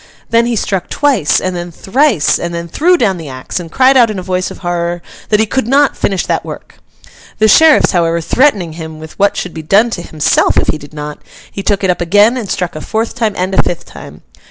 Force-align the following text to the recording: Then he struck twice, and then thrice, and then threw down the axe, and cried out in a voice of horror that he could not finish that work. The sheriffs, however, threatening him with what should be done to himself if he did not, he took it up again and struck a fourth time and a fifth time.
Then 0.31 0.47
he 0.47 0.55
struck 0.55 0.89
twice, 0.89 1.39
and 1.39 1.55
then 1.55 1.69
thrice, 1.71 2.39
and 2.39 2.55
then 2.55 2.67
threw 2.67 2.97
down 2.97 3.17
the 3.17 3.29
axe, 3.29 3.59
and 3.59 3.71
cried 3.71 3.95
out 3.95 4.09
in 4.09 4.17
a 4.17 4.23
voice 4.23 4.49
of 4.49 4.57
horror 4.65 5.03
that 5.29 5.39
he 5.39 5.45
could 5.45 5.67
not 5.67 5.95
finish 5.95 6.25
that 6.25 6.43
work. 6.43 6.79
The 7.37 7.47
sheriffs, 7.47 7.91
however, 7.91 8.19
threatening 8.19 8.73
him 8.73 8.97
with 8.99 9.19
what 9.19 9.37
should 9.37 9.53
be 9.53 9.61
done 9.61 9.91
to 9.91 10.01
himself 10.01 10.57
if 10.57 10.69
he 10.69 10.79
did 10.79 10.95
not, 10.95 11.19
he 11.51 11.61
took 11.61 11.83
it 11.83 11.91
up 11.91 12.01
again 12.01 12.35
and 12.35 12.49
struck 12.49 12.75
a 12.75 12.81
fourth 12.81 13.13
time 13.13 13.35
and 13.37 13.53
a 13.53 13.61
fifth 13.61 13.85
time. 13.85 14.23